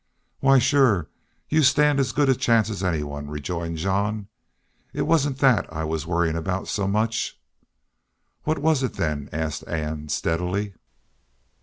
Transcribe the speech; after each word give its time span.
"Why, 0.39 0.57
sure 0.57 1.09
you 1.47 1.61
stand 1.61 1.99
as 1.99 2.11
good 2.11 2.27
a 2.27 2.33
chance 2.33 2.71
as 2.71 2.83
anyone," 2.83 3.29
rejoined 3.29 3.77
Jean. 3.77 4.29
"It 4.93 5.03
wasn't 5.03 5.37
that 5.41 5.71
I 5.71 5.83
was 5.83 6.07
worryin' 6.07 6.35
about 6.35 6.67
so 6.67 6.87
much." 6.87 7.39
"What 8.43 8.57
was 8.57 8.81
it, 8.81 8.93
then?" 8.95 9.29
asked 9.31 9.63
Ann, 9.67 10.09
steadily. 10.09 10.73